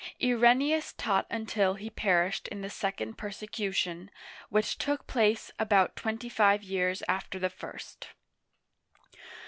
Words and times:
Ireneus 0.19 0.95
taught 0.97 1.27
until, 1.29 1.75
he 1.75 1.91
perished 1.91 2.47
in 2.47 2.61
the 2.61 2.71
second 2.71 3.19
persecution, 3.19 4.09
which 4.49 4.79
took 4.79 5.05
place 5.05 5.51
about 5.59 5.95
twenty 5.95 6.27
five 6.27 6.63
years 6.63 7.03
after 7.07 7.37
the 7.37 7.51
first. 7.51 8.07